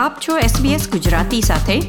આપ 0.00 0.16
છો 0.28 0.38
SBS 0.38 0.90
ગુજરાતી 0.90 1.40
સાથે. 1.40 1.80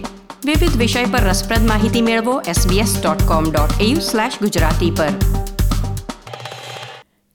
વિવિધ 0.46 0.78
વિષય 0.78 1.06
પર 1.06 1.20
રસપ્રદ 1.20 1.68
માહિતી 1.68 2.02
મેળવો 2.02 2.42
sbs.com.au/gujarati 2.42 4.98
પર. 4.98 5.08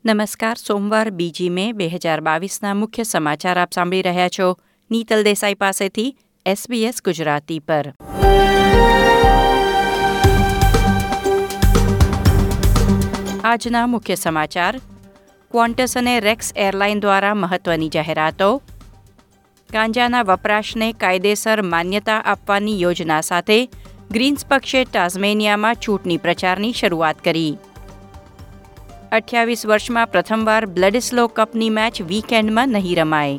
નમસ્કાર, 0.06 0.56
સોમવાર 0.56 1.10
બીજી 1.10 1.48
મે 1.48 1.72
બે 1.72 1.88
હજાર 1.88 2.20
બાવીસના 2.20 2.74
મુખ્ય 2.74 3.02
સમાચાર 3.02 3.58
આપ 3.58 3.72
સાંભળી 3.72 4.02
રહ્યા 4.02 4.28
છો 4.28 4.58
નીતલ 4.90 5.24
દેસાઈ 5.24 5.54
પાસેથી 5.54 6.16
SBS 6.48 6.94
ગુજરાતી 7.04 7.58
પર. 7.58 7.92
આજના 13.44 13.86
મુખ્ય 13.86 14.14
સમાચાર. 14.14 14.80
ક્વોન્ટસ 15.50 15.98
અને 15.98 16.20
રેક્સ 16.20 16.52
એરલાઇન 16.56 17.00
દ્વારા 17.00 17.34
મહત્વની 17.34 17.88
જાહેરાતો. 17.88 18.62
ગાંજાના 19.70 20.24
વપરાશને 20.24 20.86
કાયદેસર 20.92 21.62
માન્યતા 21.62 22.18
આપવાની 22.32 22.74
યોજના 22.80 23.22
સાથે 23.28 23.56
ગ્રીન્સ 24.12 24.46
પક્ષે 24.46 24.82
ટાઝમેનિયામાં 24.84 25.80
ચૂંટણી 25.86 26.18
પ્રચારની 26.18 26.72
શરૂઆત 26.72 27.24
કરી. 27.24 27.58
અઠ્યાવીસ 29.12 29.66
વર્ષમાં 29.66 30.08
પ્રથમવાર 30.08 30.66
બ્લડિસ્લો 30.66 31.24
કપની 31.28 31.70
મેચ 31.70 32.00
વીકેન્ડમાં 32.12 32.68
નહીં 32.68 33.02
રમાય. 33.02 33.38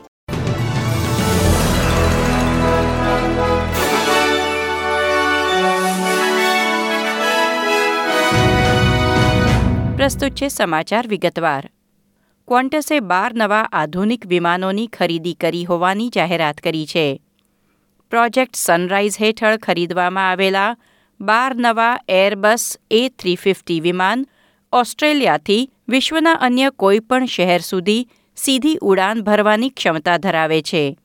પ્રસ્તુત 9.96 10.34
છે 10.34 10.48
સમાચાર 10.50 11.08
વિગતવાર. 11.08 11.64
ક્વોન્ટસે 12.48 13.00
બાર 13.00 13.34
નવા 13.34 13.70
આધુનિક 13.72 14.28
વિમાનોની 14.28 14.88
ખરીદી 14.88 15.34
કરી 15.34 15.66
હોવાની 15.66 16.10
જાહેરાત 16.10 16.58
કરી 16.58 16.86
છે. 16.86 17.22
પ્રોજેક્ટ 18.10 18.56
સનરાઇઝ 18.56 19.22
હેઠળ 19.22 19.58
ખરીદવામાં 19.58 20.30
આવેલા 20.30 20.78
બાર 21.22 21.56
નવા 21.56 22.00
એરબસ 22.10 22.78
એ 22.92 23.10
થ્રી 23.20 23.36
ફિફ્ટી 23.36 23.80
વિમાન 23.80 24.26
ઓસ્ટ્રેલિયાથી 24.74 25.72
વિશ્વના 25.88 26.32
અન્ય 26.32 26.70
કોઈપણ 26.70 27.26
શહેર 27.26 27.62
સુધી 27.62 28.08
સીધી 28.36 28.78
ઉડાન 28.82 29.22
ભરવાની 29.22 29.70
ક્ષમતા 29.70 30.18
ધરાવે 30.18 30.62
છે. 30.62 30.98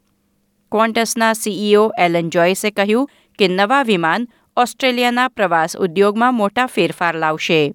ક્વોન્ટસના 0.73 1.33
સીઈઓ 1.33 1.93
એલન 1.99 2.31
જોયસે 2.31 2.71
કહ્યું 2.71 3.11
કે 3.39 3.49
નવા 3.49 3.83
વિમાન 3.83 4.29
ઓસ્ટ્રેલિયાના 4.57 5.29
પ્રવાસ 5.29 5.77
ઉદ્યોગમાં 5.77 6.35
મોટા 6.35 6.67
ફેરફાર 6.67 7.17
લાવશે. 7.17 7.75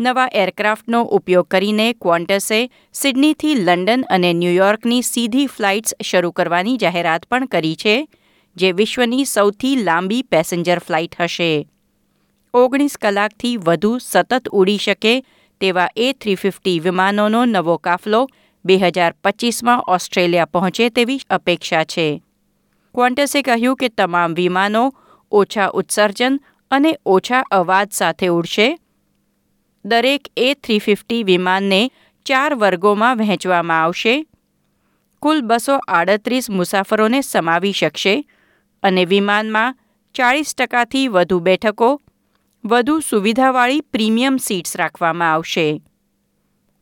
નવા 0.00 0.28
એરક્રાફ્ટનો 0.32 1.02
ઉપયોગ 1.02 1.46
કરીને 1.46 1.92
ક્વોન્ટસે 1.92 2.70
સિડનીથી 2.92 3.54
લંડન 3.54 4.04
અને 4.10 4.32
ન્યૂયોર્કની 4.32 5.02
સીધી 5.02 5.46
ફ્લાઇટ્સ 5.46 5.94
શરૂ 6.02 6.30
કરવાની 6.30 6.76
જાહેરાત 6.76 7.24
પણ 7.24 7.46
કરી 7.46 7.76
છે, 7.76 8.08
જે 8.56 8.72
વિશ્વની 8.72 9.24
સૌથી 9.24 9.76
લાંબી 9.76 10.22
પેસેન્જર 10.22 10.78
ફ્લાઇટ 10.78 11.20
હશે. 11.20 11.68
ઓગણીસ 12.54 12.96
કલાકથી 12.96 13.56
વધુ 13.56 13.98
સતત 13.98 14.48
ઉડી 14.48 14.76
શકે 14.76 15.24
તેવા 15.60 15.88
એ 15.96 16.12
થ્રી 16.12 16.34
ફિફ્ટી 16.34 16.80
વિમાનોનો 16.80 17.44
નવો 17.44 17.76
કાફલો 17.76 18.28
બે 18.64 18.76
હજાર 18.76 19.14
પચીસમાં 19.24 19.80
ઓસ્ટ્રેલિયા 19.88 20.44
પહોંચે 20.44 20.88
તેવી 20.88 21.20
અપેક્ષા 21.30 21.84
છે. 21.84 22.22
ક્વોન્ટસે 22.94 23.42
કહ્યું 23.42 23.76
કે 23.76 23.88
તમામ 23.88 24.34
વિમાનો 24.34 24.94
ઓછા 25.32 25.68
ઉત્સર્જન 25.68 26.40
અને 26.70 26.98
ઓછા 27.06 27.40
અવાજ 27.50 27.92
સાથે 27.92 28.26
ઉડશે 28.26 28.78
દરેક 29.84 30.28
એ 30.36 30.54
થ્રી 30.54 30.78
ફિફ્ટી 30.78 31.22
વિમાનને 31.22 31.90
ચાર 32.26 32.54
વર્ગોમાં 32.54 33.18
વહેંચવામાં 33.18 33.82
આવશે. 33.82 34.26
કુલ 35.22 35.42
બસો 35.42 35.78
આડત્રીસ 35.88 36.50
મુસાફરોને 36.50 37.20
સમાવી 37.20 37.72
શકશે 37.72 38.14
અને 38.82 39.04
વિમાનમાં 39.04 39.78
ચાળીસ 40.14 40.54
ટકાથી 40.54 41.08
વધુ 41.08 41.40
બેઠકો, 41.40 42.00
વધુ 42.64 43.00
સુવિધાવાળી 43.00 43.80
પ્રીમિયમ 43.80 44.36
સીટ્સ 44.36 44.76
રાખવામાં 44.76 45.32
આવશે. 45.32 45.82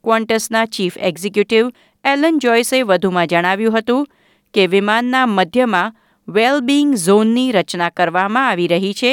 ક્વોન્ટસના 0.05 0.67
ચીફ 0.67 0.97
એક્ઝિક્યુટિવ 0.97 1.71
એલન 2.05 2.39
જોયસે 2.39 2.83
વધુમાં 2.83 3.27
જણાવ્યું 3.27 3.79
હતું 3.79 4.09
કે 4.55 4.67
વિમાનના 4.67 5.27
મધ્યમાં 5.27 5.95
વેલબીંગ 6.29 6.95
ઝોનની 6.95 7.53
રચના 7.53 7.91
કરવામાં 7.91 8.49
આવી 8.49 8.67
રહી 8.67 8.93
છે, 8.93 9.13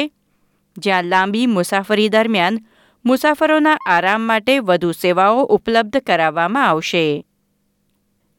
જ્યાં 0.78 1.04
લાંબી 1.04 1.46
મુસાફરી 1.46 2.08
દરમિયાન 2.08 2.58
મુસાફરોના 3.04 3.78
આરામ 3.86 4.22
માટે 4.22 4.58
વધુ 4.58 4.92
સેવાઓ 4.92 5.42
ઉપલબ્ધ 5.42 5.96
કરાવવામાં 5.96 6.68
આવશે. 6.68 7.24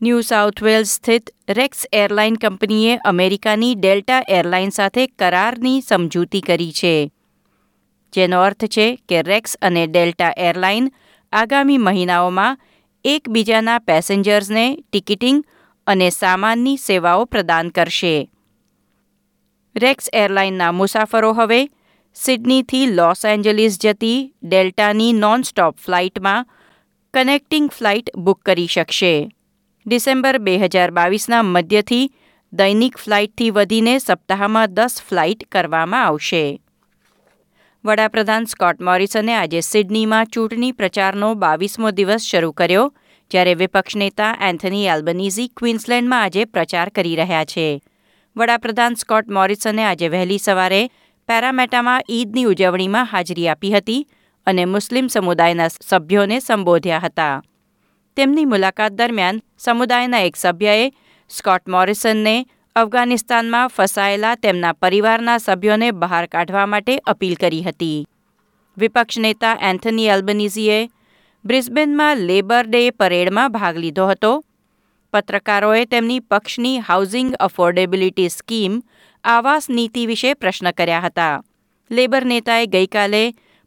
ન્યૂ 0.02 0.22
સાઉથ 0.22 0.64
વેલ્સ 0.64 0.88
સ્થિત 0.88 1.30
રેક્સ 1.50 1.88
એરલાઇન 1.94 2.36
કંપનીએ 2.36 2.98
અમેરિકાની 2.98 3.76
ડેલ્ટા 3.76 4.24
એરલાઇન 4.30 4.70
સાથે 4.70 5.08
કરારની 5.08 5.82
સમજૂતી 5.82 6.42
કરી 6.42 6.72
છે. 6.72 7.12
જેનો 8.14 8.42
અર્થ 8.42 8.66
છે 8.66 9.00
કે 9.10 9.22
રેક્સ 9.22 9.58
અને 9.62 9.88
ડેલ્ટા 9.88 10.34
એરલાઇન 10.38 10.92
આગામી 11.32 11.78
મહિનાઓમાં 11.78 12.60
એકબીજાના 13.06 13.80
પેસેન્જર્સને 13.80 14.78
ટિકિટિંગ 14.92 15.46
અને 15.88 16.10
સામાનની 16.10 16.78
સેવાઓ 16.78 17.26
પ્રદાન 17.26 17.70
કરશે. 17.70 18.30
રેક્સ 19.76 20.10
એરલાઇનના 20.14 20.72
મુસાફરો 20.72 21.34
હવે 21.34 21.70
સિડનીથી 22.16 22.88
લોસ 22.96 23.22
એન્જલિસ 23.26 23.76
જતી 23.84 24.18
ડેલ્ટાની 24.44 25.14
નોનસ્ટોપ 25.14 25.76
ફ્લાઇટમાં 25.86 26.48
કનેક્ટિંગ 27.14 27.70
ફ્લાઇટ 27.70 28.10
બુક 28.18 28.40
કરી 28.46 28.68
શકશે. 28.68 29.14
ડિસેમ્બર 29.86 30.40
બે 30.40 30.56
હજાર 30.58 30.92
બાવીસના 30.92 31.44
મધ્યથી 31.44 32.10
દૈનિક 32.54 32.98
ફ્લાઇટથી 32.98 33.50
વધીને 33.52 33.96
સપ્તાહમાં 34.00 34.74
દસ 34.74 34.96
ફ્લાઇટ 35.08 35.48
કરવામાં 35.52 36.06
આવશે. 36.06 36.44
વડાપ્રધાન 37.84 38.46
સ્કોટ 38.46 38.82
મોરિસને 38.82 39.36
આજે 39.36 39.62
સિડનીમાં 39.62 40.32
ચૂંટણી 40.34 40.72
પ્રચારનો 40.72 41.30
બાવીસમો 41.36 41.92
દિવસ 41.92 42.24
શરૂ 42.24 42.54
કર્યો, 42.54 42.86
જ્યારે 43.32 43.54
વિપક્ષ 43.54 43.96
નેતા 43.96 44.38
એન્થની 44.42 44.88
એલ્બનીઝી 44.88 45.52
ક્વીન્સલેન્ડમાં 45.58 46.24
આજે 46.24 46.46
પ્રચાર 46.46 46.90
કરી 46.90 47.16
રહ્યા 47.16 47.46
છે. 47.46 47.68
વડાપ્રધાન 48.36 48.94
સ્કોટ 48.94 49.38
મોરિસને 49.38 49.84
આજે 49.86 50.08
વહેલી 50.08 50.38
સવારે 50.38 50.82
પેરામેટામાં 51.30 52.08
ઈદની 52.10 52.46
ઉજવણીમાં 52.46 53.06
હાજરી 53.06 53.48
આપી 53.48 53.72
હતી 53.74 54.06
અને 54.48 54.64
મુસ્લિમ 54.66 55.08
સમુદાયના 55.08 55.70
સભ્યોને 55.70 56.40
સંબોધ્યા 56.40 57.00
હતા. 57.00 57.42
તેમની 58.18 58.46
મુલાકાત 58.46 58.96
દરમિયાન 58.98 59.42
સમુદાયના 59.58 60.22
એક 60.22 60.36
સભ્યએ 60.36 60.88
સ્કોટ 61.30 61.68
મોરિસનને 61.68 62.34
અફઘાનિસ્તાનમાં 62.76 63.70
ફસાયેલા 63.70 64.36
તેમના 64.36 64.74
પરિવારના 64.76 65.38
સભ્યોને 65.40 65.92
બહાર 65.94 66.26
કાઢવા 66.28 66.66
માટે 66.66 66.98
અપીલ 67.06 67.36
કરી 67.36 67.62
હતી. 67.62 68.06
વિપક્ષ 68.78 69.20
નેતા 69.20 69.56
એન્થની 69.62 70.08
એલ્બનીઝીએ 70.08 70.80
બ્રિસ્બેનમાં 71.46 72.28
લેબર 72.28 72.64
ડે 72.68 72.82
પરેડમાં 72.92 73.52
ભાગ 73.52 73.78
લીધો 73.78 74.08
હતો 74.08 74.34
પત્રકારોએ 75.14 75.86
તેમની 75.86 76.20
પક્ષની 76.20 76.80
હાઉસિંગ 76.80 77.32
અફોર્ડેબિલિટી 77.40 78.30
સ્કીમ 78.30 78.82
આવાસ 79.24 79.70
નીતિ 79.70 80.06
વિશે 80.06 80.34
પ્રશ્ન 80.34 80.72
કર્યા 80.72 81.00
હતા. 81.00 81.42
લેબર 81.92 82.26
નેતાએ 82.26 82.66
ગઈકાલે 82.66 83.24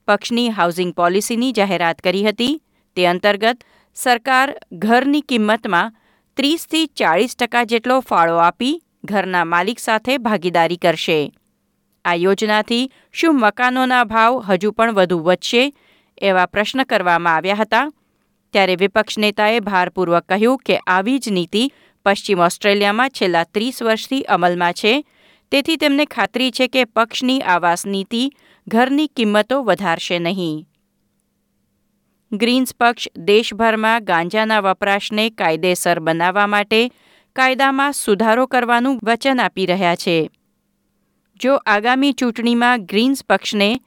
પક્ષની 0.09 0.49
હાઉસિંગ 0.51 0.93
પોલિસીની 0.95 1.53
જાહેરાત 1.53 2.03
કરી 2.05 2.25
હતી. 2.25 2.61
તે 2.97 3.07
અંતર્ગત 3.07 3.65
સરકાર 3.95 4.55
ઘરની 4.73 5.23
કિંમતમાં 5.23 5.93
ત્રીસથી 6.37 6.87
ચાળીસ 6.87 7.37
ટકા 7.37 7.65
જેટલો 7.65 8.01
ફાળો 8.01 8.37
આપી 8.39 8.75
ઘરના 9.05 9.45
માલિક 9.45 9.79
સાથે 9.79 10.19
ભાગીદારી 10.19 10.77
કરશે. 10.77 11.19
આ 12.05 12.15
યોજનાથી 12.15 12.91
શું 13.13 13.41
મકાનોના 13.41 14.05
ભાવ 14.05 14.39
હજુ 14.49 14.73
પણ 14.73 14.95
વધુ 14.95 15.19
વધશે 15.19 15.65
એવા 16.23 16.47
પ્રશ્ન 16.47 16.85
કરવામાં 16.85 17.37
આવ્યા 17.37 17.55
હતા. 17.55 17.87
ત્યારે 18.53 18.77
વિપક્ષ 18.77 19.19
નેતાએ 19.19 19.61
ભારપૂર્વક 19.61 20.25
કહ્યું 20.29 20.59
કે 20.59 20.79
આવી 20.87 21.19
જ 21.19 21.29
નીતિ 21.29 21.73
પશ્ચિમ 22.07 22.41
ઓસ્ટ્રેલિયામાં 22.41 23.11
છેલ્લા 23.11 23.45
ત્રીસ 23.45 23.83
વર્ષથી 23.83 24.23
અમલમાં 24.23 24.73
છે. 24.73 25.05
તેથી 25.53 25.77
તેમને 25.77 26.05
ખાતરી 26.05 26.51
છે 26.51 26.67
કે 26.69 26.85
પક્ષની 26.85 27.41
આવાસ 27.41 27.87
નીતિ 27.87 28.33
ઘરની 28.69 29.07
કિંમતો 29.07 29.63
વધારશે 29.63 30.19
નહીં. 30.19 30.69
ગ્રીન્સ 32.33 32.75
પક્ષ 32.81 33.09
દેશભરમાં 33.17 34.05
ગાંજાના 34.05 34.61
વપરાશને 34.61 35.31
કાયદેસર 35.31 36.01
બનાવવા 36.01 36.47
માટે 36.47 36.91
કાયદામાં 37.37 37.93
સુધારો 37.93 38.47
કરવાનું 38.47 39.01
વચન 39.03 39.41
આપી 39.41 39.67
રહ્યા 39.67 39.95
છે. 39.95 40.31
જો 41.41 41.55
આગામી 41.67 42.13
ચૂંટણીમાં 42.13 42.85
ગ્રીન્સ 42.85 43.25
પક્ષને 43.25 43.81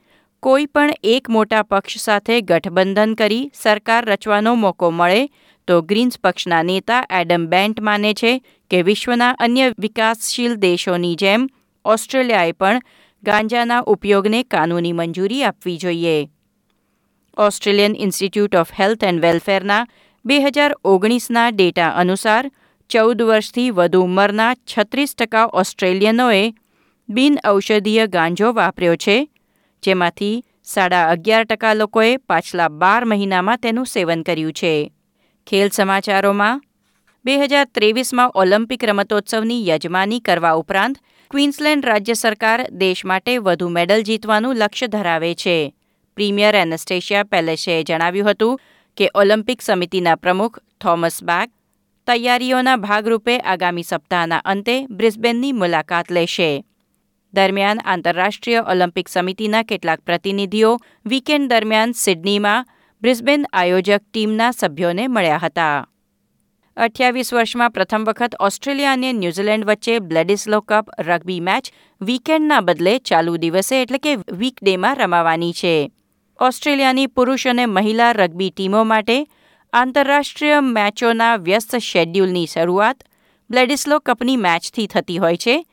કોઈ 0.46 0.66
પણ 0.66 0.90
એક 1.02 1.30
મોટા 1.30 1.62
પક્ષ 1.62 2.00
સાથે 2.00 2.40
ગઠબંધન 2.40 3.14
કરી 3.14 3.50
સરકાર 3.54 4.04
રચવાનો 4.04 4.54
મોકો 4.54 4.90
મળે, 4.90 5.28
તો 5.68 5.82
ગ્રીન્સ 5.82 6.18
પક્ષના 6.18 6.62
નેતા 6.62 7.06
એડમ 7.10 7.46
બેન્ટ 7.46 7.80
માને 7.80 8.14
છે 8.14 8.42
કે 8.70 8.82
વિશ્વના 8.82 9.30
અન્ય 9.30 9.74
વિકાસશીલ 9.78 10.54
દેશોની 10.54 11.14
જેમ 11.14 11.48
ઓસ્ટ્રેલિયાએ 11.84 12.52
પણ 12.52 12.80
ગાંજાના 13.22 13.80
ઉપયોગને 13.80 14.42
કાનૂની 14.42 14.92
મંજૂરી 14.92 15.42
આપવી 15.44 15.76
જોઈએ. 15.76 16.28
Australian 17.36 17.96
Institute 17.96 18.54
of 18.54 18.72
Health 18.80 19.04
and 19.04 19.20
વેલફેરના 19.20 19.86
બે 20.24 20.40
હજાર 20.40 20.74
ઓગણીસના 20.84 21.50
ડેટા 21.50 21.88
અનુસાર 21.88 22.50
ચૌદ 22.88 23.22
વર્ષથી 23.22 23.70
વધુ 23.70 24.02
ઉંમરના 24.02 24.54
છત્રીસ 24.54 25.14
ટકા 25.14 25.44
ઓસ્ટ્રેલિયનોએ 25.44 26.54
બિન 27.08 27.38
ઔષધીય 27.46 28.06
ગાંજો 28.06 28.52
વાપર્યો 28.52 28.96
છે 28.96 29.30
જેમાંથી 29.86 30.44
સાડા 30.64 31.08
અગિયાર 31.08 31.44
ટકા 31.44 31.74
લોકોએ 31.74 32.12
પાછલા 32.16 32.68
બાર 32.68 33.02
મહિનામાં 33.04 33.58
તેનું 33.58 33.86
સેવન 33.86 34.22
કર્યું 34.22 34.52
છે. 34.52 34.92
ખેલ 35.46 35.68
સમાચારોમાં, 35.68 36.62
બે 37.24 37.34
હજાર 37.38 37.66
ત્રેવીસમાં 37.74 38.34
ઓલિમ્પિક 38.34 38.84
રમતોત્સવની 38.84 39.66
યજમાની 39.68 40.20
કરવા 40.20 40.52
ઉપરાંત 40.52 40.96
ક્વીન્સલેન્ડ 41.30 41.84
રાજ્ય 41.84 42.14
સરકાર 42.14 42.60
દેશ 42.70 43.04
માટે 43.04 43.38
વધુ 43.38 43.68
મેડલ 43.68 44.02
જીતવાનું 44.02 44.56
લક્ષ્ય 44.56 44.86
ધરાવે 44.86 45.34
છે. 45.34 45.74
પ્રીમિયર 46.16 46.56
એનેસ્ટેશિયા 46.56 47.22
પેલેસે 47.22 47.82
જણાવ્યું 47.82 48.30
હતું 48.30 48.60
કે 48.96 49.10
ઓલિમ્પિક 49.14 49.62
સમિતિના 49.62 50.16
પ્રમુખ 50.16 50.58
થોમસ 50.80 51.18
બાગ 51.24 51.48
તૈયારીઓના 52.06 52.76
ભાગરૂપે 52.76 53.34
આગામી 53.38 53.82
સપ્તાહના 53.82 54.42
અંતે 54.44 54.76
બ્રિસ્બેનની 54.90 55.52
મુલાકાત 55.52 56.12
લેશે. 56.12 56.50
દરમિયાન 57.34 57.78
આંતરરાષ્ટ્રીય 57.84 58.62
ઓલિમ્પિક 58.62 59.08
સમિતિના 59.08 59.62
કેટલાક 59.62 60.00
પ્રતિનિધિઓ 60.00 60.78
વીકેન્ડ 61.06 61.50
દરમિયાન 61.50 61.92
સિડનીમાં 61.92 62.64
બ્રિસ્બેન 63.02 63.44
આયોજક 63.52 64.02
ટીમના 64.12 64.52
સભ્યોને 64.52 65.08
મળ્યા 65.08 65.38
હતા. 65.38 65.86
અઠ્યાવીસ 66.76 67.34
વર્ષમાં 67.34 67.70
પ્રથમ 67.70 68.04
વખત 68.04 68.34
ઓસ્ટ્રેલિયા 68.40 68.92
અને 68.92 69.12
ન્યૂઝીલેન્ડ 69.12 69.66
વચ્ચે 69.66 69.98
બ્લેડિસ્લો 69.98 70.60
કપ 70.60 70.88
રગ્બી 70.98 71.40
મેચ 71.40 71.64
વીકેન્ડના 72.00 72.60
બદલે 72.60 72.98
ચાલુ 72.98 73.36
દિવસે 73.36 73.82
એટલે 73.82 73.98
કે 73.98 74.16
વીકડેમાં 74.32 74.96
રમાવાની 74.96 75.52
છે. 75.52 75.92
ઓસ્ટ્રેલિયાની 76.40 77.06
પુરુષ 77.06 77.46
અને 77.46 77.66
મહિલા 77.66 78.12
રગ્બી 78.12 78.50
ટીમો 78.50 78.84
માટે 78.84 79.26
આંતરરાષ્ટ્રીય 79.72 80.60
મેચોના 80.60 81.36
વ્યસ્ત 81.36 81.76
શેડ્યુલની 81.76 82.46
શરૂઆત 82.46 82.96
બ્લેડિસ્લો 83.50 83.98
કપની 83.98 84.36
મેચથી 84.36 84.86
થતી 84.86 85.18
હોય 85.18 85.36
છે 85.36 85.66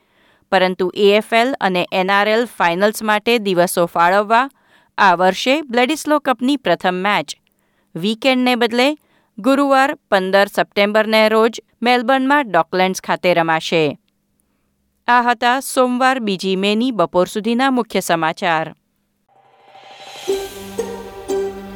પરંતુ 0.52 0.92
એએફએલ 0.94 1.54
અને 1.60 1.86
એનઆરએલ 1.92 2.46
ફાઇનલ્સ 2.46 3.02
માટે 3.02 3.38
દિવસો 3.38 3.86
ફાળવવા 3.86 4.50
આ 4.98 5.14
વર્ષે 5.14 5.62
બ્લેડિસ્લો 5.62 6.18
કપની 6.18 6.56
પ્રથમ 6.56 6.94
મેચ 6.94 7.36
વીકેન્ડને 7.94 8.54
બદલે 8.56 8.96
ગુરુવાર 9.38 9.94
પંદર 10.10 10.46
સપ્ટેમ્બરને 10.46 11.28
રોજ 11.28 11.60
મેલબર્નમાં 11.82 12.50
ડોકલેન્ડ્સ 12.50 13.02
ખાતે 13.02 13.34
રમાશે. 13.34 13.98
આ 15.08 15.22
હતા 15.22 15.60
સોમવાર 15.60 16.18
બીજી 16.18 16.56
મેની 16.56 16.92
બપોર 16.92 17.26
સુધીના 17.26 17.70
મુખ્ય 17.70 18.00
સમાચાર. 18.00 18.74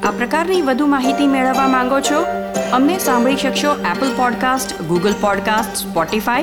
આ 0.02 0.10
પ્રકારની 0.10 0.62
વધુ 0.62 0.86
માહિતી 0.86 1.26
મેળવવા 1.26 1.68
માંગો 1.68 2.00
છો? 2.00 2.24
અમને 2.72 2.98
સાંભળી 2.98 3.36
શકશો 3.36 3.76
Apple 3.92 4.16
podcast 4.16 4.82
Google 4.82 5.12
podcast 5.20 5.76
Spotify 5.76 6.42